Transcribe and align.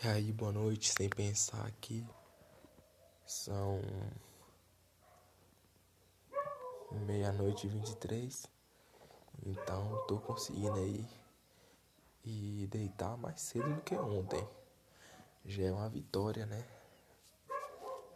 E 0.00 0.06
aí, 0.06 0.32
boa 0.32 0.52
noite, 0.52 0.92
sem 0.92 1.08
pensar 1.08 1.66
aqui. 1.66 2.06
São 3.26 3.80
meia-noite 7.04 7.66
e 7.66 7.68
vinte 7.68 7.88
e 7.88 7.96
três. 7.96 8.46
Então 9.44 10.06
tô 10.06 10.20
conseguindo 10.20 10.74
aí 10.74 11.04
e 12.24 12.68
deitar 12.70 13.16
mais 13.16 13.40
cedo 13.40 13.74
do 13.74 13.80
que 13.82 13.96
ontem. 13.96 14.48
Já 15.44 15.64
é 15.64 15.72
uma 15.72 15.88
vitória, 15.88 16.46
né? 16.46 16.64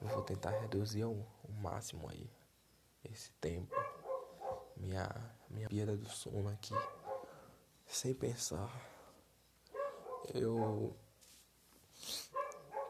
Eu 0.00 0.06
vou 0.06 0.22
tentar 0.22 0.50
reduzir 0.50 1.02
ao, 1.02 1.14
ao 1.14 1.52
máximo 1.60 2.08
aí 2.08 2.30
esse 3.10 3.32
tempo. 3.40 3.74
Minha 4.76 5.10
minha 5.50 5.68
piada 5.68 5.96
do 5.96 6.08
sono 6.08 6.48
aqui. 6.48 6.74
Sem 7.88 8.14
pensar. 8.14 8.70
Eu 10.32 10.96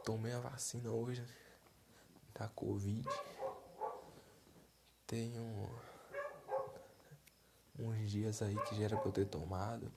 Tomei 0.05 0.33
a 0.33 0.41
vacina 0.41 0.91
hoje 0.91 1.25
da 2.35 2.49
Covid. 2.49 3.09
Tenho 5.07 5.71
uns 7.79 8.11
dias 8.11 8.43
aí 8.43 8.57
que 8.63 8.75
já 8.77 8.85
era 8.85 8.97
pra 8.97 9.09
eu 9.09 9.13
ter 9.13 9.27
tomado, 9.27 9.93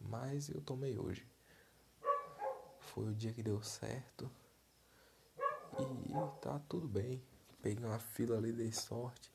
mas 0.00 0.48
eu 0.48 0.60
tomei 0.60 0.98
hoje. 0.98 1.26
Foi 2.78 3.08
o 3.08 3.14
dia 3.14 3.32
que 3.32 3.42
deu 3.42 3.62
certo 3.62 4.30
e 5.78 6.40
tá 6.40 6.58
tudo 6.68 6.88
bem. 6.88 7.22
Peguei 7.62 7.84
uma 7.84 7.98
fila 7.98 8.36
ali, 8.36 8.52
dei 8.52 8.72
sorte. 8.72 9.30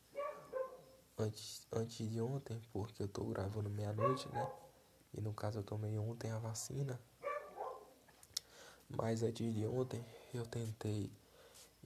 Antes, 1.18 1.66
antes 1.72 2.10
de 2.10 2.20
ontem, 2.20 2.62
porque 2.74 3.04
eu 3.04 3.08
tô 3.08 3.24
gravando 3.26 3.70
meia-noite, 3.70 4.28
né? 4.30 4.52
E 5.14 5.22
no 5.22 5.34
caso 5.34 5.60
eu 5.60 5.64
tomei 5.64 5.98
ontem 5.98 6.32
a 6.32 6.40
vacina. 6.40 7.00
Mas 8.90 9.24
antes 9.24 9.54
de 9.54 9.66
ontem 9.66 10.04
eu 10.34 10.46
tentei 10.46 11.12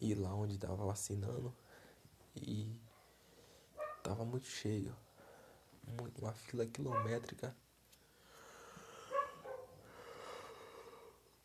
ir 0.01 0.15
lá 0.15 0.33
onde 0.33 0.55
estava 0.55 0.85
vacinando 0.85 1.53
e 2.35 2.75
tava 4.03 4.25
muito 4.25 4.47
cheio. 4.47 4.95
Uma 6.17 6.33
fila 6.33 6.65
quilométrica 6.65 7.55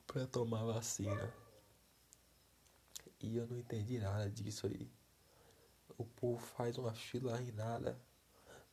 para 0.06 0.26
tomar 0.26 0.64
vacina. 0.64 1.34
E 3.20 3.36
eu 3.36 3.46
não 3.46 3.58
entendi 3.58 3.98
nada 3.98 4.30
disso 4.30 4.66
aí. 4.66 4.90
O 5.96 6.04
povo 6.04 6.38
faz 6.38 6.76
uma 6.76 6.94
fila 6.94 7.40
nada 7.52 7.98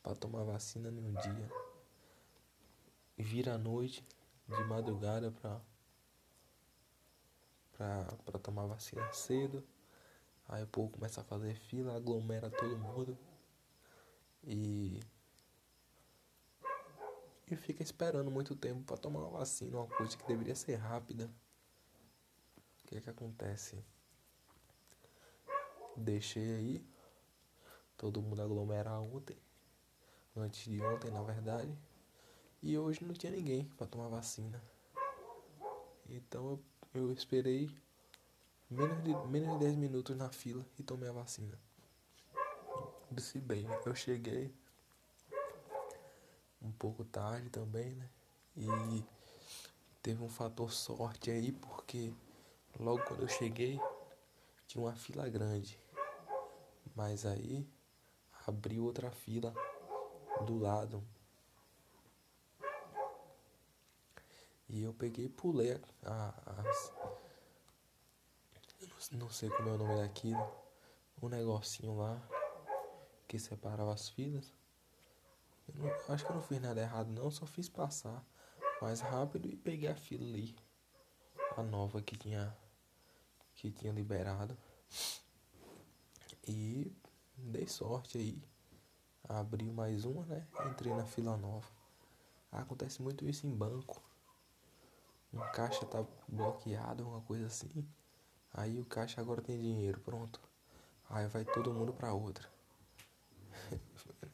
para 0.03 0.15
tomar 0.15 0.43
vacina 0.43 0.91
num 0.91 1.13
dia. 1.13 1.51
Vira 3.17 3.53
a 3.53 3.57
noite 3.57 4.05
de 4.47 4.63
madrugada 4.65 5.31
para 7.81 8.05
para 8.25 8.39
tomar 8.39 8.67
vacina 8.67 9.11
cedo. 9.11 9.63
Aí 10.47 10.63
o 10.63 10.67
povo 10.67 10.89
começa 10.89 11.21
a 11.21 11.23
fazer 11.23 11.55
fila, 11.55 11.95
aglomera 11.95 12.49
todo 12.49 12.77
mundo. 12.77 13.17
E 14.43 14.99
e 17.49 17.55
fica 17.55 17.83
esperando 17.83 18.31
muito 18.31 18.55
tempo 18.55 18.83
para 18.83 18.97
tomar 18.97 19.19
uma 19.19 19.39
vacina, 19.39 19.77
uma 19.77 19.87
coisa 19.87 20.15
que 20.15 20.25
deveria 20.25 20.55
ser 20.55 20.75
rápida. 20.75 21.29
O 22.83 22.87
que 22.87 22.97
é 22.97 23.01
que 23.01 23.09
acontece? 23.09 23.83
Deixei 25.97 26.55
aí 26.55 26.85
todo 27.97 28.21
mundo 28.21 28.41
aglomerar 28.41 29.01
ontem, 29.01 29.37
antes 30.35 30.63
de 30.63 30.81
ontem, 30.81 31.11
na 31.11 31.21
verdade, 31.21 31.77
e 32.63 32.77
hoje 32.77 33.03
não 33.03 33.13
tinha 33.13 33.31
ninguém 33.33 33.65
para 33.77 33.85
tomar 33.85 34.07
vacina. 34.07 34.63
Então 36.09 36.51
eu 36.51 36.70
eu 36.93 37.11
esperei 37.11 37.69
menos 38.69 39.03
de, 39.03 39.15
menos 39.27 39.53
de 39.53 39.65
10 39.65 39.75
minutos 39.77 40.15
na 40.15 40.29
fila 40.29 40.65
e 40.77 40.83
tomei 40.83 41.09
a 41.09 41.13
vacina. 41.13 41.57
Disse 43.09 43.39
bem, 43.39 43.65
eu 43.85 43.95
cheguei 43.95 44.53
um 46.61 46.71
pouco 46.71 47.03
tarde 47.03 47.49
também, 47.49 47.95
né? 47.95 48.09
E 48.55 49.03
teve 50.01 50.23
um 50.23 50.29
fator 50.29 50.71
sorte 50.71 51.31
aí, 51.31 51.51
porque 51.51 52.13
logo 52.79 53.03
quando 53.03 53.21
eu 53.21 53.27
cheguei 53.27 53.79
tinha 54.67 54.83
uma 54.83 54.95
fila 54.95 55.27
grande. 55.27 55.77
Mas 56.95 57.25
aí 57.25 57.67
abriu 58.47 58.85
outra 58.85 59.11
fila 59.11 59.53
do 60.45 60.57
lado, 60.57 61.03
E 64.71 64.83
eu 64.83 64.93
peguei 64.93 65.25
e 65.25 65.29
pulei 65.29 65.77
a, 66.01 66.33
as. 66.61 66.93
Não 69.11 69.29
sei 69.29 69.49
como 69.49 69.67
é 69.67 69.73
o 69.73 69.77
nome 69.77 70.01
daquilo. 70.01 70.49
Um 71.21 71.27
negocinho 71.27 71.97
lá 71.97 72.17
que 73.27 73.37
separava 73.37 73.93
as 73.93 74.07
filas. 74.07 74.53
Eu 75.67 75.75
não, 75.75 76.13
acho 76.13 76.25
que 76.25 76.31
eu 76.31 76.35
não 76.35 76.41
fiz 76.41 76.61
nada 76.61 76.79
errado 76.79 77.11
não, 77.11 77.29
só 77.29 77.45
fiz 77.45 77.67
passar 77.67 78.25
mais 78.81 79.01
rápido 79.01 79.49
e 79.49 79.57
peguei 79.57 79.89
a 79.89 79.95
fila 79.95 80.23
ali. 80.23 80.55
A 81.57 81.63
nova 81.63 82.01
que 82.01 82.15
tinha 82.15 82.55
que 83.55 83.71
tinha 83.71 83.91
liberado. 83.91 84.57
E 86.47 86.95
dei 87.35 87.67
sorte 87.67 88.17
aí. 88.17 88.41
Abri 89.27 89.69
mais 89.69 90.05
uma, 90.05 90.25
né? 90.25 90.47
Entrei 90.69 90.93
na 90.93 91.05
fila 91.05 91.35
nova. 91.35 91.67
Acontece 92.49 93.01
muito 93.01 93.27
isso 93.27 93.45
em 93.45 93.53
banco 93.53 94.01
um 95.33 95.39
caixa 95.51 95.85
tá 95.85 96.05
bloqueado, 96.27 97.07
uma 97.07 97.21
coisa 97.21 97.45
assim. 97.45 97.87
Aí 98.53 98.79
o 98.79 98.85
caixa 98.85 99.21
agora 99.21 99.41
tem 99.41 99.59
dinheiro, 99.59 99.99
pronto. 100.01 100.39
Aí 101.09 101.27
vai 101.27 101.45
todo 101.45 101.73
mundo 101.73 101.93
pra 101.93 102.13
outra. 102.13 102.49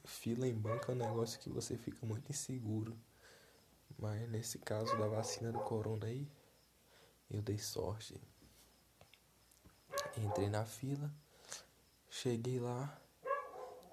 Fila 0.06 0.48
em 0.48 0.56
banco 0.56 0.92
é 0.92 0.96
um 0.96 0.98
negócio 0.98 1.40
que 1.40 1.50
você 1.50 1.78
fica 1.78 2.06
muito 2.06 2.30
inseguro. 2.32 2.98
Mas 4.00 4.30
nesse 4.30 4.60
caso 4.60 4.98
da 4.98 5.08
vacina 5.08 5.52
do 5.52 5.60
corona 5.60 6.06
aí, 6.06 6.28
eu 7.30 7.42
dei 7.42 7.58
sorte. 7.58 8.20
Entrei 10.18 10.50
na 10.50 10.66
fila, 10.66 11.12
cheguei 12.10 12.60
lá. 12.60 13.00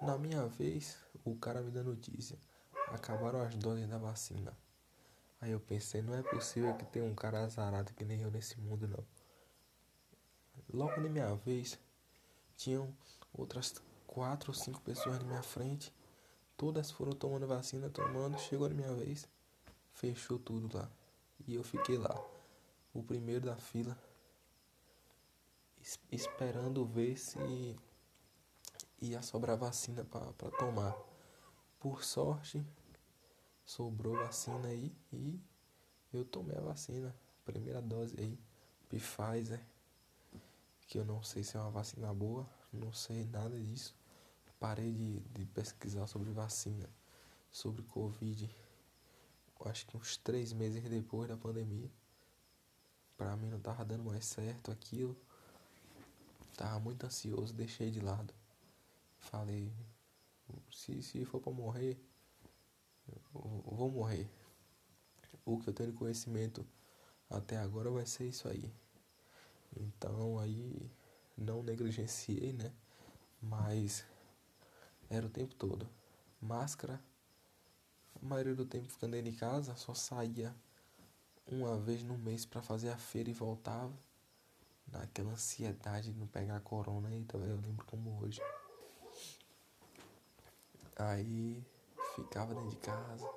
Na 0.01 0.17
minha 0.17 0.47
vez, 0.47 0.97
o 1.23 1.35
cara 1.35 1.61
me 1.61 1.71
dá 1.71 1.83
notícia. 1.83 2.37
Acabaram 2.87 3.41
as 3.41 3.55
doses 3.55 3.87
da 3.87 3.97
vacina. 3.97 4.55
Aí 5.45 5.51
eu 5.51 5.59
pensei, 5.59 6.01
não 6.01 6.15
é 6.15 6.23
possível 6.23 6.73
que 6.73 6.83
tenha 6.85 7.05
um 7.05 7.13
cara 7.13 7.43
azarado 7.43 7.93
que 7.93 8.03
nem 8.03 8.19
eu 8.19 8.31
nesse 8.31 8.59
mundo 8.59 8.87
não. 8.87 9.05
Logo 10.73 10.99
na 10.99 11.07
minha 11.07 11.35
vez, 11.35 11.77
tinham 12.57 12.91
outras 13.31 13.75
quatro 14.07 14.49
ou 14.49 14.55
cinco 14.55 14.81
pessoas 14.81 15.19
na 15.19 15.23
minha 15.23 15.43
frente. 15.43 15.93
Todas 16.57 16.89
foram 16.89 17.11
tomando 17.11 17.45
vacina, 17.45 17.91
tomando, 17.91 18.39
chegou 18.39 18.67
na 18.67 18.73
minha 18.73 18.91
vez, 18.95 19.29
fechou 19.93 20.39
tudo 20.39 20.75
lá. 20.75 20.89
E 21.47 21.53
eu 21.53 21.63
fiquei 21.63 21.99
lá, 21.99 22.19
o 22.91 23.03
primeiro 23.03 23.45
da 23.45 23.55
fila, 23.55 23.95
esperando 26.11 26.87
ver 26.87 27.19
se 27.19 27.77
ia 28.99 29.21
sobrar 29.21 29.57
vacina 29.57 30.03
para 30.03 30.49
tomar. 30.57 30.97
Por 31.79 32.03
sorte, 32.03 32.65
sobrou 33.65 34.15
vacina 34.15 34.67
aí 34.67 34.95
e 35.11 35.39
eu 36.13 36.23
tomei 36.23 36.55
a 36.55 36.61
vacina, 36.61 37.15
primeira 37.43 37.81
dose 37.81 38.15
aí, 38.19 38.39
Pfizer, 38.87 39.61
que 40.87 40.97
eu 40.97 41.05
não 41.05 41.23
sei 41.23 41.43
se 41.43 41.57
é 41.57 41.59
uma 41.59 41.71
vacina 41.71 42.13
boa, 42.13 42.47
não 42.71 42.93
sei 42.93 43.25
nada 43.25 43.59
disso. 43.59 43.95
Parei 44.59 44.93
de, 44.93 45.19
de 45.19 45.45
pesquisar 45.47 46.07
sobre 46.07 46.31
vacina, 46.31 46.89
sobre 47.51 47.83
Covid, 47.83 48.49
acho 49.65 49.85
que 49.87 49.97
uns 49.97 50.17
três 50.17 50.53
meses 50.53 50.81
depois 50.83 51.27
da 51.27 51.37
pandemia. 51.37 51.89
Pra 53.17 53.35
mim 53.35 53.49
não 53.49 53.59
tava 53.59 53.83
dando 53.85 54.03
mais 54.03 54.25
certo 54.25 54.71
aquilo. 54.71 55.15
Tava 56.55 56.79
muito 56.79 57.05
ansioso, 57.05 57.53
deixei 57.53 57.91
de 57.91 57.99
lado. 57.99 58.33
Falei, 59.19 59.71
se, 60.71 61.01
se 61.01 61.25
for 61.25 61.39
pra 61.39 61.51
morrer, 61.51 61.99
vou 63.33 63.91
morrer. 63.91 64.29
O 65.45 65.59
que 65.59 65.69
eu 65.69 65.73
tenho 65.73 65.91
de 65.91 65.97
conhecimento 65.97 66.65
até 67.29 67.57
agora 67.57 67.89
vai 67.89 68.05
ser 68.05 68.27
isso 68.27 68.47
aí. 68.47 68.73
Então 69.75 70.39
aí 70.39 70.89
não 71.37 71.61
negligenciei, 71.61 72.53
né? 72.53 72.71
Mas 73.41 74.05
era 75.09 75.25
o 75.25 75.29
tempo 75.29 75.53
todo. 75.55 75.87
Máscara, 76.41 76.99
a 78.21 78.25
maioria 78.25 78.55
do 78.55 78.65
tempo 78.65 78.89
ficando 78.89 79.11
dentro 79.11 79.31
de 79.31 79.37
casa, 79.37 79.75
só 79.75 79.93
saía 79.93 80.55
uma 81.47 81.77
vez 81.77 82.03
no 82.03 82.17
mês 82.17 82.45
para 82.45 82.61
fazer 82.61 82.89
a 82.89 82.97
feira 82.97 83.29
e 83.29 83.33
voltava. 83.33 83.93
Naquela 84.87 85.31
ansiedade 85.31 86.11
de 86.11 86.19
não 86.19 86.27
pegar 86.27 86.59
corona, 86.61 87.13
eita, 87.13 87.37
eu 87.37 87.57
lembro 87.57 87.85
como 87.85 88.21
hoje. 88.21 88.41
Aí 90.95 91.65
ficava 92.15 92.53
dentro 92.53 92.69
de 92.69 92.77
casa. 92.77 93.29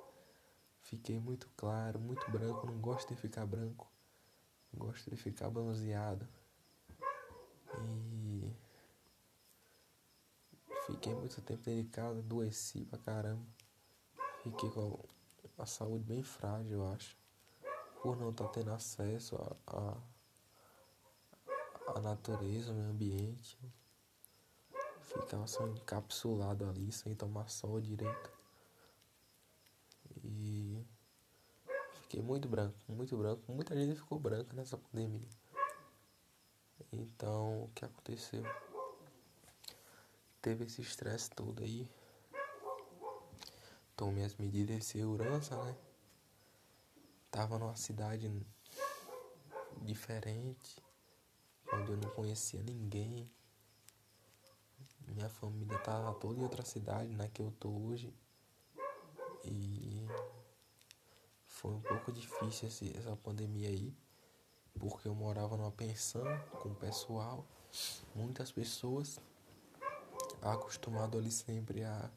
Fiquei 0.81 1.19
muito 1.19 1.47
claro, 1.55 1.99
muito 1.99 2.29
branco, 2.31 2.65
não 2.65 2.79
gosto 2.79 3.13
de 3.13 3.19
ficar 3.19 3.45
branco. 3.45 3.87
Gosto 4.73 5.09
de 5.09 5.17
ficar 5.17 5.49
bronzeado. 5.49 6.27
E 7.77 8.51
fiquei 10.87 11.13
muito 11.13 11.41
tempo 11.41 11.63
dentro 11.63 11.83
de 11.83 11.89
casa, 11.89 12.19
adoeci 12.19 12.85
pra 12.85 12.97
caramba. 12.97 13.45
Fiquei 14.43 14.69
com 14.71 14.99
a 15.57 15.65
saúde 15.65 16.03
bem 16.05 16.23
frágil, 16.23 16.79
eu 16.79 16.91
acho. 16.91 17.17
Por 18.01 18.15
não 18.17 18.29
estar 18.29 18.45
tá 18.45 18.51
tendo 18.51 18.71
acesso 18.71 19.35
a, 19.35 19.55
a, 19.75 19.97
a 21.95 21.99
natureza, 21.99 22.71
ao 22.71 22.75
meio 22.75 22.89
ambiente. 22.89 23.59
Ficava 25.01 25.45
só 25.47 25.67
encapsulado 25.67 26.67
ali, 26.67 26.91
sem 26.91 27.13
tomar 27.15 27.49
sol 27.49 27.81
direito. 27.81 28.38
Fiquei 32.09 32.23
muito 32.23 32.49
branco, 32.49 32.75
muito 32.87 33.15
branco. 33.15 33.43
Muita 33.51 33.75
gente 33.75 33.95
ficou 33.95 34.19
branca 34.19 34.51
nessa 34.55 34.75
pandemia. 34.75 35.27
Então, 36.91 37.65
o 37.65 37.71
que 37.75 37.85
aconteceu? 37.85 38.43
Teve 40.41 40.65
esse 40.65 40.81
estresse 40.81 41.29
todo 41.29 41.61
aí. 41.61 41.87
Tomei 43.95 44.23
as 44.23 44.35
medidas 44.37 44.77
de 44.77 44.85
segurança, 44.85 45.55
né? 45.63 45.77
Tava 47.29 47.59
numa 47.59 47.75
cidade 47.75 48.31
diferente, 49.83 50.81
onde 51.71 51.91
eu 51.91 51.97
não 51.97 52.09
conhecia 52.09 52.63
ninguém. 52.63 53.29
Minha 55.09 55.29
família 55.29 55.77
tá 55.79 56.11
toda 56.15 56.39
em 56.39 56.43
outra 56.43 56.65
cidade, 56.65 57.15
né, 57.15 57.29
que 57.31 57.41
eu 57.41 57.51
tô 57.59 57.69
hoje. 57.69 58.11
E 59.43 60.07
foi 61.59 61.71
um 61.71 61.81
pouco 61.81 62.11
difícil 62.13 62.69
esse, 62.69 62.97
essa 62.97 63.17
pandemia 63.17 63.67
aí, 63.67 63.93
porque 64.79 65.09
eu 65.09 65.13
morava 65.13 65.57
numa 65.57 65.71
pensão 65.71 66.23
com 66.61 66.69
o 66.69 66.75
pessoal, 66.75 67.45
muitas 68.15 68.49
pessoas, 68.49 69.19
acostumado 70.41 71.17
ali 71.17 71.29
sempre 71.29 71.83
a 71.83 72.09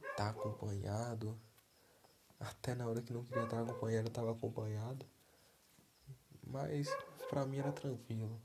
estar 0.00 0.14
tá 0.16 0.28
acompanhado. 0.30 1.38
Até 2.40 2.74
na 2.74 2.86
hora 2.86 3.02
que 3.02 3.12
não 3.12 3.22
queria 3.22 3.44
estar 3.44 3.60
acompanhado, 3.60 4.06
eu 4.06 4.08
estava 4.08 4.32
acompanhado. 4.32 5.04
Mas 6.46 6.88
pra 7.28 7.44
mim 7.44 7.58
era 7.58 7.72
tranquilo. 7.72 8.40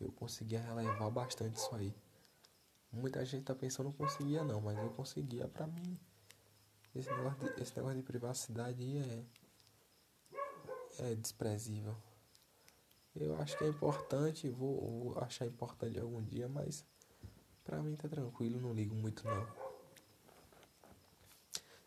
Eu 0.00 0.12
conseguia 0.12 0.60
relevar 0.60 1.10
bastante 1.10 1.56
isso 1.56 1.74
aí. 1.74 1.92
Muita 2.92 3.24
gente 3.24 3.44
tá 3.44 3.54
pensando 3.56 3.86
não 3.86 3.92
conseguia 3.92 4.44
não, 4.44 4.60
mas 4.60 4.78
eu 4.78 4.90
conseguia 4.90 5.48
pra 5.48 5.66
mim. 5.66 5.98
Esse 6.94 7.10
negócio 7.10 7.38
de, 7.38 7.62
esse 7.62 7.76
negócio 7.76 7.96
de 7.96 8.02
privacidade 8.02 8.98
é, 8.98 9.24
é 10.98 11.14
desprezível. 11.14 11.96
Eu 13.14 13.40
acho 13.40 13.56
que 13.56 13.64
é 13.64 13.68
importante, 13.68 14.48
vou, 14.50 14.80
vou 15.12 15.18
achar 15.22 15.46
importante 15.46 15.98
algum 15.98 16.22
dia, 16.22 16.48
mas 16.48 16.84
pra 17.64 17.82
mim 17.82 17.96
tá 17.96 18.08
tranquilo, 18.08 18.60
não 18.60 18.72
ligo 18.72 18.94
muito 18.94 19.24
não. 19.26 19.46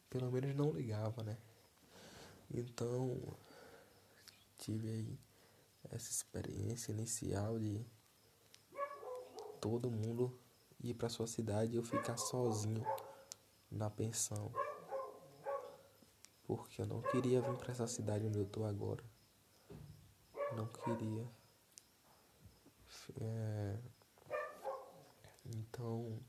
Pelo 0.10 0.32
menos 0.32 0.56
não 0.56 0.72
ligava, 0.72 1.24
né? 1.24 1.38
Então 2.54 3.20
tive 4.58 4.90
aí 4.90 5.20
essa 5.92 6.10
experiência 6.10 6.92
inicial 6.92 7.60
de 7.60 7.86
todo 9.60 9.92
mundo 9.92 10.38
ir 10.84 10.94
para 10.94 11.10
sua 11.10 11.28
cidade 11.28 11.74
e 11.74 11.76
eu 11.76 11.84
ficar 11.84 12.18
sozinho 12.18 12.86
na 13.72 13.90
pensão. 13.90 14.52
Porque 16.46 16.82
eu 16.82 16.86
não 16.86 17.02
queria 17.02 17.42
vir 17.42 17.58
para 17.58 17.72
essa 17.72 17.88
cidade 17.88 18.26
onde 18.28 18.38
eu 18.38 18.46
tô 18.46 18.64
agora. 18.66 19.04
Não 20.56 20.68
queria. 20.68 21.28
É... 23.20 23.80
Então 25.46 26.20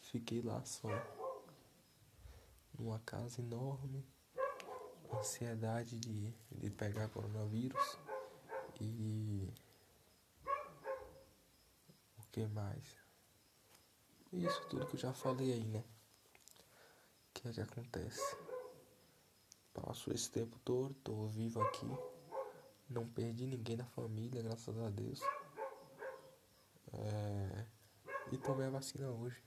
fiquei 0.00 0.40
lá 0.42 0.64
só. 0.64 0.88
Numa 2.78 2.98
casa 3.00 3.40
enorme. 3.40 4.04
Ansiedade 5.12 5.98
de, 5.98 6.32
de 6.52 6.70
pegar 6.70 7.08
coronavírus. 7.08 7.98
E 8.80 9.52
o 12.16 12.22
que 12.32 12.46
mais? 12.46 12.96
Isso 14.32 14.66
tudo 14.68 14.86
que 14.86 14.94
eu 14.94 15.00
já 15.00 15.12
falei 15.12 15.52
aí, 15.52 15.66
né? 15.66 15.80
O 15.80 17.32
que 17.34 17.48
é 17.48 17.52
que 17.52 17.60
acontece? 17.60 18.49
Passo 19.82 20.12
esse 20.12 20.30
tempo 20.30 20.58
todo, 20.64 20.94
tô 21.02 21.26
vivo 21.26 21.60
aqui. 21.62 21.86
Não 22.88 23.06
perdi 23.06 23.46
ninguém 23.46 23.76
da 23.76 23.84
família, 23.84 24.42
graças 24.42 24.78
a 24.78 24.90
Deus. 24.90 25.20
É... 26.92 27.66
E 28.32 28.38
tomei 28.38 28.66
a 28.66 28.70
vacina 28.70 29.08
hoje. 29.10 29.42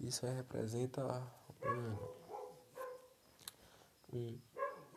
Isso 0.00 0.26
representa 0.26 1.04
um, 1.64 1.98
um, 4.16 4.38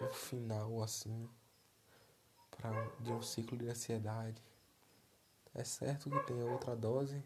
um 0.02 0.10
final 0.10 0.82
assim 0.82 1.30
pra, 2.52 2.72
de 3.00 3.12
um 3.12 3.22
ciclo 3.22 3.58
de 3.58 3.70
ansiedade. 3.70 4.42
É 5.54 5.64
certo 5.64 6.10
que 6.10 6.20
tem 6.24 6.42
outra 6.44 6.76
dose 6.76 7.24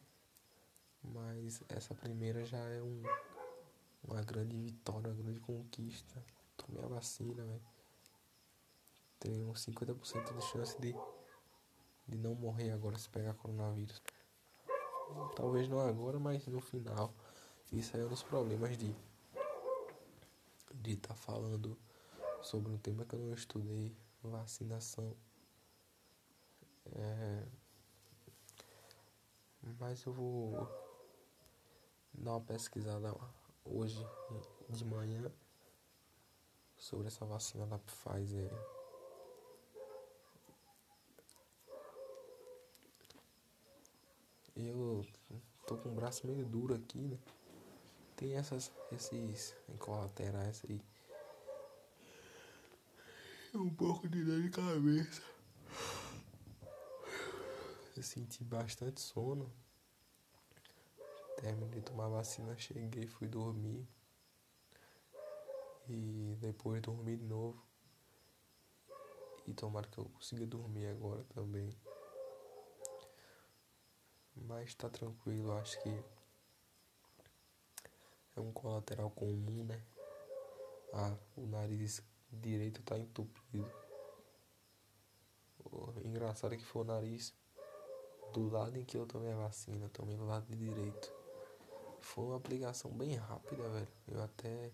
mas 1.13 1.61
essa 1.69 1.93
primeira 1.93 2.43
já 2.45 2.57
é 2.57 2.81
um, 2.81 3.03
uma 4.03 4.21
grande 4.21 4.55
vitória, 4.55 5.11
uma 5.11 5.21
grande 5.21 5.39
conquista. 5.39 6.23
Tomei 6.57 6.83
a 6.83 6.87
vacina, 6.87 7.43
velho. 7.43 7.61
Tenho 9.19 9.51
50% 9.53 10.35
de 10.35 10.41
chance 10.41 10.79
de, 10.79 10.95
de 12.07 12.17
não 12.17 12.35
morrer 12.35 12.71
agora 12.71 12.97
se 12.97 13.09
pegar 13.09 13.33
coronavírus. 13.33 14.01
Talvez 15.35 15.67
não 15.67 15.79
agora, 15.79 16.19
mas 16.19 16.45
no 16.47 16.61
final. 16.61 17.13
Isso 17.71 17.95
aí 17.95 18.03
é 18.03 18.05
um 18.05 18.09
dos 18.09 18.23
problemas 18.23 18.77
de 18.77 18.95
de 20.81 20.93
estar 20.93 21.09
tá 21.09 21.15
falando 21.15 21.77
sobre 22.41 22.71
um 22.71 22.77
tema 22.77 23.05
que 23.05 23.15
eu 23.15 23.19
não 23.19 23.33
estudei, 23.33 23.95
vacinação. 24.21 25.15
É, 26.93 27.47
mas 29.79 30.03
eu 30.05 30.13
vou 30.13 30.67
dar 32.13 32.31
uma 32.33 32.41
pesquisada 32.41 33.15
hoje 33.63 34.05
de 34.69 34.85
manhã 34.85 35.31
sobre 36.85 37.07
essa 37.07 37.25
vacina 37.25 37.65
da 37.65 37.79
Pfizer. 37.79 38.51
Eu 44.55 45.03
tô 45.65 45.77
com 45.77 45.89
o 45.89 45.95
braço 45.95 46.27
meio 46.27 46.45
duro 46.45 46.75
aqui, 46.75 46.99
né? 46.99 47.17
Tem 48.15 48.35
essas, 48.35 48.71
esses 48.91 49.55
colaterais 49.79 50.61
aí. 50.69 50.79
Um 53.55 53.73
pouco 53.73 54.07
de 54.07 54.23
dor 54.23 54.43
de 54.43 54.49
cabeça. 54.51 55.23
Eu 57.97 58.03
senti 58.03 58.43
bastante 58.43 59.01
sono. 59.01 59.51
Terminei 61.37 61.79
de 61.79 61.81
tomar 61.81 62.09
vacina, 62.09 62.55
cheguei, 62.57 63.07
fui 63.07 63.27
dormir. 63.27 63.87
E 65.87 66.37
depois 66.39 66.81
dormi 66.81 67.17
de 67.17 67.25
novo. 67.25 67.61
E 69.45 69.53
tomara 69.53 69.87
que 69.87 69.97
eu 69.97 70.05
consiga 70.05 70.45
dormir 70.45 70.87
agora 70.87 71.23
também. 71.25 71.69
Mas 74.35 74.73
tá 74.75 74.89
tranquilo, 74.89 75.53
acho 75.53 75.81
que 75.81 76.03
é 78.35 78.41
um 78.41 78.51
colateral 78.51 79.09
comum, 79.11 79.63
né? 79.63 79.81
Ah, 80.93 81.15
o 81.37 81.45
nariz 81.45 82.01
direito 82.31 82.81
tá 82.83 82.97
entupido. 82.97 83.71
O 85.63 85.99
engraçado 86.03 86.53
é 86.53 86.57
que 86.57 86.65
foi 86.65 86.81
o 86.81 86.85
nariz 86.85 87.33
do 88.33 88.49
lado 88.49 88.77
em 88.77 88.83
que 88.83 88.97
eu 88.97 89.05
tomei 89.05 89.31
a 89.31 89.37
vacina, 89.37 89.89
tomei 89.89 90.15
do 90.15 90.25
lado 90.25 90.53
direito. 90.55 91.13
Foi 92.01 92.25
uma 92.25 92.37
aplicação 92.37 92.91
bem 92.91 93.15
rápida, 93.15 93.67
velho. 93.69 93.87
Eu 94.07 94.21
até 94.21 94.71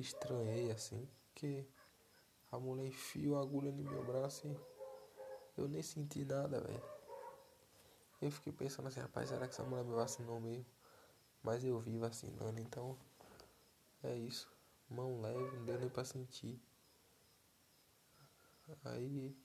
estranhei 0.00 0.70
assim, 0.70 1.08
que 1.34 1.66
a 2.50 2.58
mulher 2.58 2.86
enfiou 2.86 3.38
a 3.38 3.42
agulha 3.42 3.70
no 3.70 3.82
meu 3.82 4.04
braço 4.04 4.46
e 4.46 4.56
eu 5.56 5.68
nem 5.68 5.82
senti 5.82 6.24
nada, 6.24 6.60
velho. 6.60 6.82
Eu 8.20 8.30
fiquei 8.30 8.52
pensando 8.52 8.88
assim, 8.88 9.00
rapaz, 9.00 9.28
será 9.28 9.46
que 9.46 9.54
essa 9.54 9.62
mulher 9.62 9.84
me 9.84 9.94
vacinou 9.94 10.40
mesmo? 10.40 10.66
Mas 11.42 11.64
eu 11.64 11.78
vi 11.78 11.96
vacinando, 11.98 12.58
então 12.60 12.98
é 14.02 14.14
isso. 14.16 14.50
Mão 14.88 15.20
leve, 15.20 15.56
não 15.56 15.64
deu 15.64 15.78
nem 15.78 15.88
pra 15.88 16.04
sentir. 16.04 16.60
Aí 18.84 19.36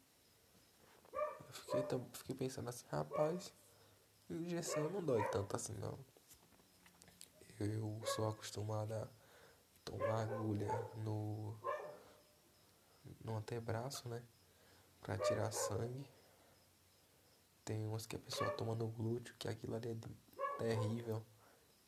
eu 1.48 1.54
fiquei, 1.54 1.84
fiquei 2.14 2.36
pensando 2.36 2.70
assim, 2.70 2.86
rapaz, 2.90 3.54
injeção 4.30 4.90
não 4.90 5.04
dói 5.04 5.24
tanto 5.30 5.56
assim 5.56 5.74
não. 5.74 5.98
Eu 7.60 8.02
sou 8.06 8.28
acostumado 8.28 8.92
a 8.94 9.08
tomar 9.84 10.24
agulha 10.24 10.68
no, 11.04 11.56
no 13.24 13.38
antebraço, 13.38 14.08
né? 14.10 14.22
Pra 15.02 15.18
tirar 15.18 15.52
sangue. 15.52 16.06
Tem 17.66 17.86
umas 17.88 18.06
que 18.06 18.16
a 18.16 18.20
pessoa 18.20 18.50
toma 18.52 18.76
no 18.76 18.88
glúteo, 18.88 19.36
que 19.38 19.48
aquilo 19.48 19.76
ali 19.76 19.90
é 19.90 19.96
terrível. 20.58 21.24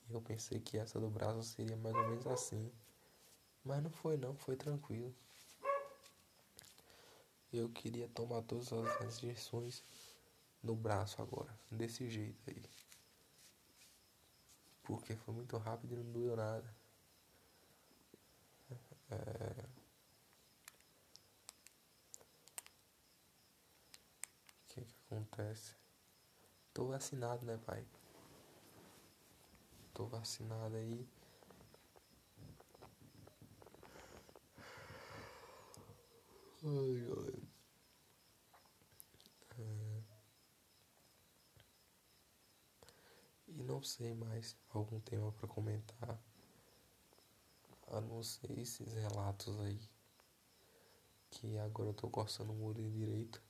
E 0.09 0.13
eu 0.13 0.21
pensei 0.21 0.59
que 0.59 0.77
essa 0.77 0.99
do 0.99 1.09
braço 1.09 1.43
seria 1.43 1.75
mais 1.77 1.95
ou 1.95 2.07
menos 2.07 2.27
assim. 2.27 2.71
Mas 3.63 3.81
não 3.81 3.89
foi 3.89 4.15
não, 4.17 4.35
foi 4.35 4.55
tranquilo. 4.55 5.13
Eu 7.51 7.69
queria 7.69 8.07
tomar 8.09 8.41
todas 8.43 8.71
as 8.71 9.23
injeções 9.23 9.83
no 10.61 10.75
braço 10.75 11.21
agora, 11.21 11.57
desse 11.71 12.09
jeito 12.09 12.49
aí. 12.49 12.61
Porque 14.83 15.15
foi 15.15 15.33
muito 15.33 15.57
rápido 15.57 15.93
e 15.93 15.97
não 15.97 16.11
doeu 16.11 16.35
nada. 16.35 16.84
É... 19.09 19.15
O 24.63 24.67
que 24.67 24.81
que 24.85 24.95
acontece? 25.05 25.75
Tô 26.73 26.87
vacinado, 26.87 27.45
né, 27.45 27.57
pai? 27.65 27.85
Tô 29.93 30.05
vacinado 30.07 30.75
aí. 30.75 31.07
Ai, 36.63 37.05
ai. 37.17 37.43
É... 39.59 40.03
E 43.47 43.63
não 43.63 43.81
sei 43.81 44.13
mais 44.13 44.57
algum 44.69 44.99
tema 44.99 45.31
para 45.31 45.47
comentar. 45.47 46.19
Ser 48.23 48.57
esses 48.57 48.93
relatos 48.93 49.59
aí. 49.59 49.79
Que 51.29 51.57
agora 51.59 51.89
eu 51.89 51.93
tô 51.93 52.09
coçando 52.09 52.51
o 52.51 52.63
olho 52.63 52.89
direito. 52.89 53.41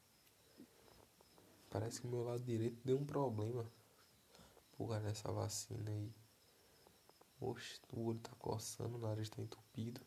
Parece 1.70 2.02
que 2.02 2.08
meu 2.08 2.24
lado 2.24 2.44
direito 2.44 2.80
deu 2.84 2.98
um 2.98 3.06
problema. 3.06 3.66
Por 4.78 4.90
causa 4.90 5.04
dessa 5.04 5.32
vacina 5.32 5.92
aí. 5.92 6.12
Oxe, 7.40 7.80
o 7.94 8.06
olho 8.06 8.20
tá 8.20 8.32
coçando, 8.40 8.96
o 8.96 9.00
nariz 9.00 9.30
tá 9.30 9.42
entupido. 9.42 10.02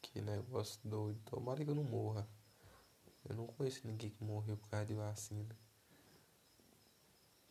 Que 0.00 0.20
negócio 0.20 0.80
doido. 0.84 1.20
Tomara 1.24 1.64
que 1.64 1.70
eu 1.70 1.74
não 1.74 1.84
morra. 1.84 2.28
Eu 3.28 3.34
não 3.34 3.46
conheço 3.46 3.86
ninguém 3.86 4.10
que 4.10 4.22
morreu 4.22 4.56
por 4.56 4.68
causa 4.68 4.86
de 4.86 4.94
vacina. 4.94 5.56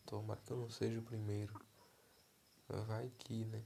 Tomara 0.06 0.40
que 0.42 0.52
eu 0.52 0.58
não 0.58 0.70
seja 0.70 1.00
o 1.00 1.04
primeiro. 1.04 1.54
Vai 2.68 3.10
que, 3.18 3.46
né? 3.46 3.64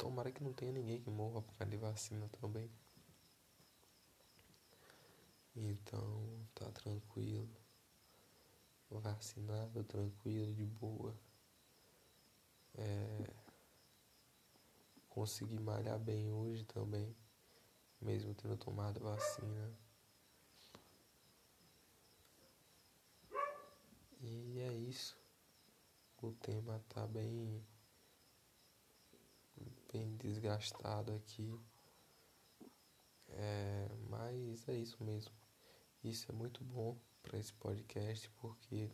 Tomara 0.00 0.32
que 0.32 0.42
não 0.42 0.54
tenha 0.54 0.72
ninguém 0.72 0.98
que 0.98 1.10
morra 1.10 1.42
por 1.42 1.54
causa 1.56 1.70
de 1.70 1.76
vacina 1.76 2.26
também. 2.40 2.70
Então, 5.54 6.48
tá 6.54 6.70
tranquilo. 6.70 7.54
Vacinado, 8.90 9.84
tranquilo, 9.84 10.54
de 10.54 10.64
boa. 10.64 11.14
É, 12.78 13.30
consegui 15.10 15.60
malhar 15.60 15.98
bem 15.98 16.32
hoje 16.32 16.64
também, 16.64 17.14
mesmo 18.00 18.34
tendo 18.34 18.56
tomado 18.56 19.00
vacina. 19.00 19.70
E 24.22 24.60
é 24.60 24.72
isso. 24.72 25.14
O 26.22 26.32
tema 26.32 26.82
tá 26.88 27.06
bem 27.06 27.62
bem 29.92 30.16
desgastado 30.16 31.12
aqui. 31.12 31.58
É, 33.28 33.88
mas 34.08 34.68
é 34.68 34.74
isso 34.74 35.02
mesmo. 35.02 35.32
Isso 36.02 36.30
é 36.30 36.34
muito 36.34 36.64
bom 36.64 36.98
para 37.22 37.38
esse 37.38 37.52
podcast 37.54 38.30
porque 38.40 38.90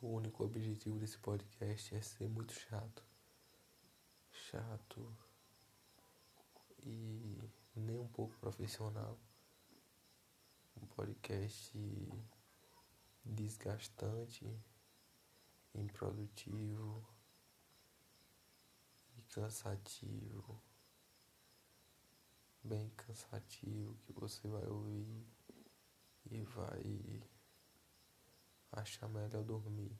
o 0.00 0.08
único 0.08 0.44
objetivo 0.44 0.98
desse 0.98 1.18
podcast 1.18 1.94
é 1.94 2.02
ser 2.02 2.28
muito 2.28 2.52
chato. 2.52 3.02
Chato 4.32 5.16
e 6.82 7.50
nem 7.74 7.98
um 7.98 8.08
pouco 8.08 8.36
profissional. 8.38 9.18
Um 10.80 10.86
podcast 10.86 11.76
desgastante, 13.24 14.46
improdutivo 15.74 17.17
cansativo. 19.38 20.60
Bem 22.60 22.90
cansativo 22.96 23.96
que 24.04 24.12
você 24.12 24.48
vai 24.48 24.66
ouvir 24.66 25.24
e 26.28 26.42
vai 26.42 27.22
achar 28.72 29.08
melhor 29.08 29.44
dormir. 29.44 29.96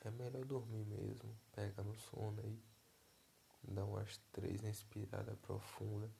É 0.00 0.10
melhor 0.10 0.44
dormir 0.44 0.84
mesmo. 0.84 1.38
Pega 1.52 1.84
no 1.84 1.94
sono 1.94 2.40
aí. 2.42 2.60
Dá 3.62 3.84
umas 3.84 4.18
três 4.32 4.60
respiradas 4.62 5.38
profundas. 5.38 6.10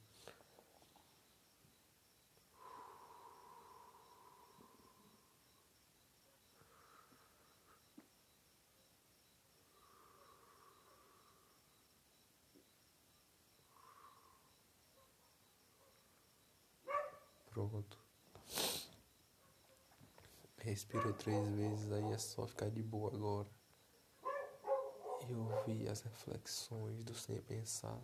Pronto. 17.52 17.98
Respirou 20.62 21.12
três 21.14 21.48
vezes, 21.48 21.90
aí 21.90 22.12
é 22.12 22.18
só 22.18 22.46
ficar 22.46 22.70
de 22.70 22.84
boa 22.84 23.12
agora. 23.12 23.48
E 25.28 25.34
ouvir 25.34 25.88
as 25.88 26.02
reflexões 26.02 27.02
do 27.02 27.12
sem 27.14 27.40
pensar. 27.42 28.00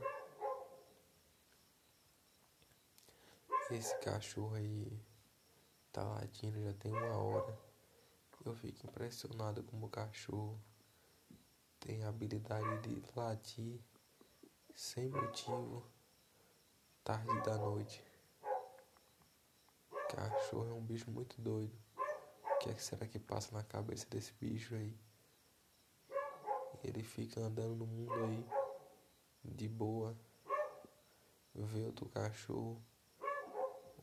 Esse 3.70 3.96
cachorro 3.98 4.56
aí 4.56 5.00
tá 5.92 6.02
latindo 6.02 6.60
já 6.60 6.72
tem 6.72 6.90
uma 6.90 7.16
hora. 7.16 7.56
Eu 8.44 8.54
fico 8.56 8.86
impressionado 8.88 9.62
como 9.62 9.86
o 9.86 9.90
cachorro 9.90 10.58
tem 11.78 12.02
a 12.02 12.08
habilidade 12.08 12.88
de 12.88 13.02
latir 13.14 13.78
sem 14.74 15.08
motivo 15.08 15.86
tarde 17.04 17.40
da 17.42 17.56
noite. 17.56 18.02
Cachorro 20.10 20.70
é 20.70 20.72
um 20.72 20.82
bicho 20.82 21.08
muito 21.08 21.40
doido. 21.40 21.87
O 22.58 22.60
que, 22.60 22.70
é 22.70 22.74
que 22.74 22.82
será 22.82 23.06
que 23.06 23.20
passa 23.20 23.54
na 23.54 23.62
cabeça 23.62 24.04
desse 24.10 24.32
bicho 24.32 24.74
aí? 24.74 24.92
Ele 26.82 27.04
fica 27.04 27.38
andando 27.40 27.76
no 27.76 27.86
mundo 27.86 28.12
aí 28.14 28.44
de 29.44 29.68
boa, 29.68 30.18
vê 31.54 31.84
outro 31.84 32.08
cachorro, 32.08 32.82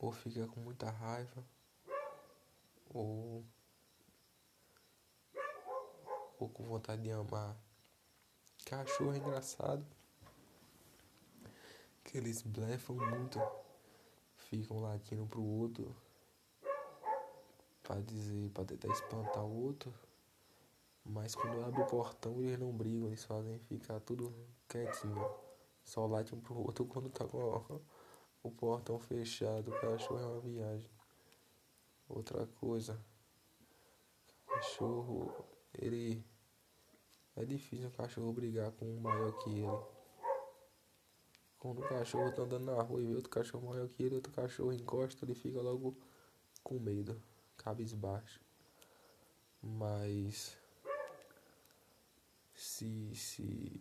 ou 0.00 0.10
fica 0.10 0.46
com 0.46 0.60
muita 0.60 0.88
raiva, 0.88 1.44
ou, 2.88 3.44
ou 6.38 6.48
com 6.48 6.64
vontade 6.64 7.02
de 7.02 7.10
amar. 7.10 7.54
Cachorro 8.64 9.12
é 9.12 9.18
engraçado, 9.18 9.86
que 12.02 12.16
eles 12.16 12.40
blefam 12.40 12.96
muito, 12.96 13.38
ficam 14.34 14.80
latindo 14.80 15.26
pro 15.26 15.44
outro 15.44 15.94
para 17.86 18.00
dizer, 18.00 18.50
para 18.50 18.64
tentar 18.64 18.88
espantar 18.88 19.44
o 19.44 19.64
outro. 19.64 19.94
Mas 21.04 21.36
quando 21.36 21.64
abre 21.64 21.80
o 21.82 21.86
portão 21.86 22.40
eles 22.40 22.58
não 22.58 22.72
brigam, 22.72 23.06
eles 23.06 23.24
fazem 23.24 23.58
ficar 23.60 24.00
tudo 24.00 24.34
quietinho. 24.68 25.24
Só 25.84 26.04
late 26.06 26.34
um 26.34 26.40
pro 26.40 26.58
outro 26.58 26.84
quando 26.86 27.08
tá 27.08 27.24
com 27.24 27.80
o 28.42 28.50
portão 28.50 28.98
fechado. 28.98 29.70
O 29.70 29.80
cachorro 29.80 30.20
é 30.20 30.26
uma 30.26 30.40
viagem. 30.40 30.90
Outra 32.08 32.46
coisa. 32.46 33.00
Cachorro, 34.48 35.32
ele. 35.72 36.24
É 37.36 37.44
difícil 37.44 37.88
o 37.88 37.92
cachorro 37.92 38.32
brigar 38.32 38.72
com 38.72 38.84
um 38.86 39.00
maior 39.00 39.32
que 39.38 39.50
ele. 39.50 39.78
Quando 41.58 41.80
o 41.80 41.88
cachorro 41.88 42.32
tá 42.32 42.42
andando 42.42 42.64
na 42.64 42.82
rua 42.82 43.00
e 43.00 43.06
vê 43.06 43.14
outro 43.14 43.30
cachorro 43.30 43.68
maior 43.68 43.88
que 43.88 44.02
ele, 44.02 44.16
outro 44.16 44.32
cachorro 44.32 44.72
encosta, 44.72 45.24
ele 45.24 45.34
fica 45.34 45.60
logo 45.60 45.96
com 46.62 46.78
medo 46.78 47.20
cabisbaixo. 47.66 48.40
Mas 49.60 50.56
se, 52.54 53.12
se 53.16 53.80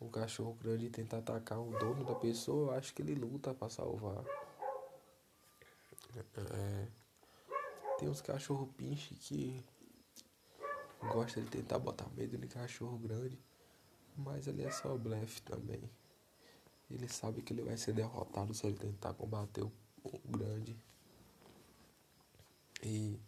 um 0.00 0.08
cachorro 0.08 0.54
grande 0.54 0.88
tentar 0.88 1.18
atacar 1.18 1.58
o 1.58 1.76
dono 1.76 2.04
da 2.04 2.14
pessoa, 2.14 2.72
eu 2.72 2.78
acho 2.78 2.94
que 2.94 3.02
ele 3.02 3.16
luta 3.16 3.52
para 3.52 3.68
salvar. 3.68 4.24
É, 6.54 6.86
tem 7.98 8.08
uns 8.08 8.20
cachorro 8.20 8.68
pinche 8.76 9.14
que 9.16 9.64
gosta 11.12 11.40
de 11.40 11.50
tentar 11.50 11.80
botar 11.80 12.08
medo 12.10 12.36
em 12.36 12.48
cachorro 12.48 12.96
grande, 12.98 13.36
mas 14.16 14.46
ele 14.46 14.62
é 14.62 14.70
só 14.70 14.96
blefe 14.96 15.42
também. 15.42 15.90
Ele 16.88 17.08
sabe 17.08 17.42
que 17.42 17.52
ele 17.52 17.62
vai 17.62 17.76
ser 17.76 17.92
derrotado 17.92 18.54
se 18.54 18.64
ele 18.64 18.76
tentar 18.76 19.12
combater 19.14 19.64
o, 19.64 19.72
o 20.04 20.18
grande. 20.28 20.78
E 22.88 23.20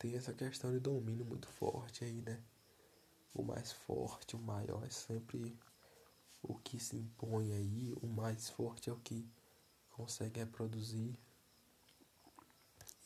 tem 0.00 0.16
essa 0.16 0.32
questão 0.32 0.72
de 0.72 0.80
domínio 0.80 1.24
muito 1.24 1.46
forte 1.46 2.04
aí, 2.04 2.20
né? 2.22 2.42
O 3.32 3.40
mais 3.40 3.70
forte, 3.70 4.34
o 4.34 4.38
maior 4.40 4.84
é 4.84 4.90
sempre 4.90 5.56
o 6.42 6.56
que 6.58 6.80
se 6.80 6.96
impõe 6.96 7.52
aí, 7.52 7.94
o 8.02 8.08
mais 8.08 8.50
forte 8.50 8.90
é 8.90 8.92
o 8.92 8.98
que 8.98 9.30
consegue 9.90 10.40
reproduzir. 10.40 11.16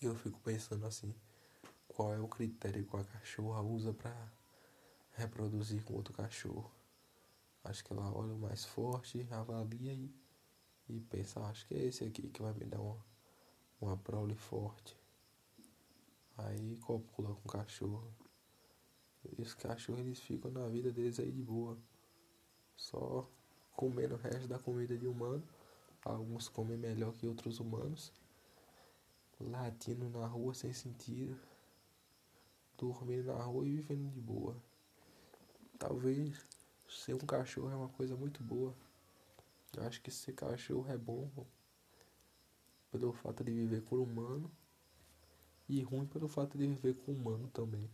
E 0.00 0.06
eu 0.06 0.14
fico 0.14 0.40
pensando 0.40 0.86
assim, 0.86 1.14
qual 1.86 2.14
é 2.14 2.18
o 2.18 2.28
critério 2.28 2.86
que 2.86 2.96
a 2.96 3.04
cachorra 3.04 3.60
usa 3.60 3.92
para 3.92 4.32
reproduzir 5.16 5.84
com 5.84 5.92
outro 5.92 6.14
cachorro? 6.14 6.72
Acho 7.62 7.84
que 7.84 7.92
ela 7.92 8.10
olha 8.10 8.32
o 8.32 8.38
mais 8.38 8.64
forte, 8.64 9.28
avalia 9.30 9.92
e, 9.92 10.10
e 10.88 10.98
pensa, 10.98 11.40
acho 11.40 11.66
que 11.66 11.74
é 11.74 11.84
esse 11.84 12.04
aqui 12.04 12.30
que 12.30 12.40
vai 12.40 12.54
me 12.54 12.64
dar 12.64 12.80
uma, 12.80 13.04
uma 13.82 13.96
prole 13.98 14.34
forte. 14.34 14.97
Aí 16.38 16.76
copula 16.76 17.34
com 17.34 17.48
o 17.48 17.52
cachorro. 17.52 18.14
E 19.36 19.42
os 19.42 19.54
cachorros 19.54 20.00
eles 20.00 20.20
ficam 20.20 20.50
na 20.52 20.68
vida 20.68 20.92
deles 20.92 21.18
aí 21.18 21.32
de 21.32 21.42
boa. 21.42 21.76
Só 22.76 23.28
comendo 23.76 24.14
o 24.14 24.18
resto 24.18 24.46
da 24.46 24.58
comida 24.58 24.96
de 24.96 25.08
humano. 25.08 25.42
Alguns 26.04 26.48
comem 26.48 26.78
melhor 26.78 27.12
que 27.14 27.26
outros 27.26 27.58
humanos. 27.58 28.12
Latindo 29.40 30.08
na 30.08 30.26
rua 30.26 30.54
sem 30.54 30.72
sentido. 30.72 31.36
Dormindo 32.76 33.26
na 33.26 33.42
rua 33.42 33.66
e 33.66 33.76
vivendo 33.76 34.08
de 34.12 34.20
boa. 34.20 34.56
Talvez 35.76 36.46
ser 36.88 37.14
um 37.14 37.18
cachorro 37.18 37.70
é 37.70 37.74
uma 37.74 37.88
coisa 37.88 38.14
muito 38.14 38.44
boa. 38.44 38.72
Eu 39.76 39.82
acho 39.82 40.00
que 40.00 40.10
ser 40.10 40.32
cachorro 40.34 40.88
é 40.88 40.96
bom 40.96 41.28
pelo 42.92 43.12
fato 43.12 43.42
de 43.42 43.52
viver 43.52 43.82
com 43.82 43.96
humano 43.96 44.50
e 45.68 45.82
ruim 45.82 46.06
pelo 46.06 46.28
fato 46.28 46.56
de 46.56 46.66
viver 46.66 46.94
com 46.94 47.12
humano 47.12 47.48
também. 47.48 47.88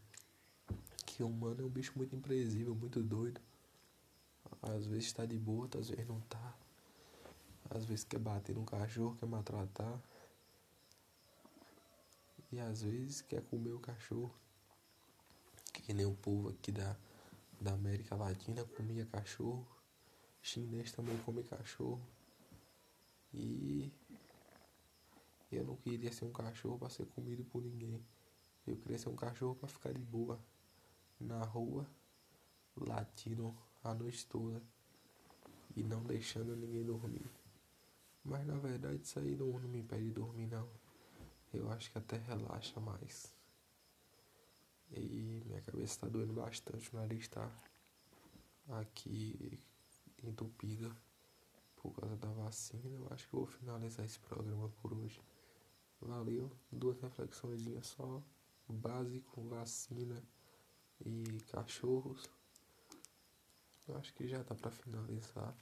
Que 1.04 1.22
o 1.22 1.28
humano 1.28 1.62
é 1.62 1.64
um 1.64 1.68
bicho 1.68 1.92
muito 1.96 2.14
imprevisível, 2.14 2.74
muito 2.74 3.02
doido. 3.02 3.40
Às 4.62 4.86
vezes 4.86 5.06
está 5.06 5.26
de 5.26 5.38
boa, 5.38 5.68
às 5.78 5.88
vezes 5.88 6.06
não 6.06 6.20
tá. 6.22 6.56
Às 7.70 7.84
vezes 7.84 8.04
quer 8.04 8.18
bater 8.18 8.54
no 8.54 8.64
cachorro, 8.64 9.16
quer 9.16 9.26
maltratar. 9.26 10.00
E 12.52 12.60
às 12.60 12.82
vezes 12.82 13.20
quer 13.22 13.42
comer 13.42 13.72
o 13.72 13.80
cachorro. 13.80 14.32
Que 15.72 15.92
nem 15.92 16.06
o 16.06 16.14
povo 16.14 16.50
aqui 16.50 16.70
da, 16.70 16.96
da 17.60 17.72
América 17.72 18.14
Latina 18.14 18.64
comia 18.76 19.04
cachorro. 19.06 19.66
Chinês 20.40 20.92
também 20.92 21.16
come 21.18 21.42
cachorro. 21.42 22.00
E 23.32 23.90
eu 25.56 25.64
não 25.64 25.76
queria 25.76 26.12
ser 26.12 26.24
um 26.24 26.32
cachorro 26.32 26.78
para 26.78 26.90
ser 26.90 27.06
comido 27.06 27.44
por 27.44 27.62
ninguém. 27.62 28.04
Eu 28.66 28.76
queria 28.76 28.98
ser 28.98 29.08
um 29.08 29.16
cachorro 29.16 29.54
para 29.54 29.68
ficar 29.68 29.92
de 29.92 30.02
boa 30.02 30.38
na 31.20 31.42
rua, 31.44 31.86
latindo 32.76 33.54
a 33.82 33.94
noite 33.94 34.26
toda 34.26 34.62
e 35.76 35.82
não 35.82 36.02
deixando 36.02 36.56
ninguém 36.56 36.84
dormir. 36.84 37.30
Mas 38.24 38.46
na 38.46 38.56
verdade 38.56 39.02
isso 39.02 39.18
aí 39.18 39.36
não, 39.36 39.46
não 39.46 39.68
me 39.68 39.80
impede 39.80 40.04
de 40.04 40.12
dormir 40.12 40.46
não. 40.46 40.68
Eu 41.52 41.70
acho 41.70 41.90
que 41.90 41.98
até 41.98 42.16
relaxa 42.16 42.80
mais. 42.80 43.32
E 44.90 45.42
minha 45.46 45.60
cabeça 45.60 45.94
está 45.94 46.08
doendo 46.08 46.32
bastante, 46.32 46.92
o 46.94 46.98
nariz 46.98 47.22
está 47.22 47.50
aqui 48.68 49.60
entupida 50.22 50.94
por 51.76 51.92
causa 51.92 52.16
da 52.16 52.28
vacina. 52.32 52.82
Eu 52.88 53.06
acho 53.10 53.26
que 53.26 53.36
vou 53.36 53.46
finalizar 53.46 54.06
esse 54.06 54.18
programa 54.20 54.70
por 54.80 54.92
hoje. 54.94 55.20
Valeu, 56.04 56.50
duas 56.70 57.00
reflexões 57.00 57.62
só, 57.82 58.22
básico, 58.68 59.40
vacina 59.48 60.22
e 61.00 61.40
cachorros. 61.50 62.28
Eu 63.88 63.96
acho 63.96 64.12
que 64.12 64.28
já 64.28 64.42
dá 64.42 64.54
para 64.54 64.70
finalizar. 64.70 65.56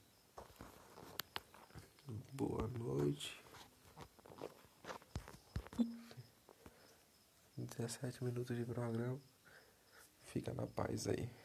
Boa 2.33 2.67
noite. 2.67 3.41
17 7.57 8.25
minutos 8.25 8.57
de 8.57 8.65
programa. 8.65 9.21
Fica 10.23 10.53
na 10.53 10.67
paz 10.67 11.07
aí. 11.07 11.42